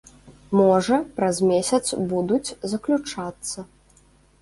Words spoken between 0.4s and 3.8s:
Можа, праз месяц будуць заключацца.